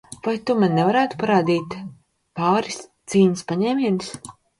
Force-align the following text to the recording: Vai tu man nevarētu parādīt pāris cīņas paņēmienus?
Vai 0.27 0.31
tu 0.49 0.53
man 0.61 0.71
nevarētu 0.77 1.19
parādīt 1.23 1.75
pāris 2.39 2.79
cīņas 3.13 3.45
paņēmienus? 3.53 4.09